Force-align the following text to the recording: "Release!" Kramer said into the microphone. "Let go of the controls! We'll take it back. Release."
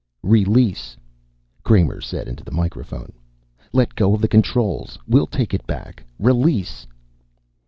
"Release!" 0.23 0.97
Kramer 1.61 2.01
said 2.01 2.27
into 2.27 2.43
the 2.43 2.49
microphone. 2.49 3.13
"Let 3.71 3.93
go 3.93 4.15
of 4.15 4.21
the 4.21 4.27
controls! 4.27 4.97
We'll 5.07 5.27
take 5.27 5.53
it 5.53 5.67
back. 5.67 6.03
Release." 6.17 6.87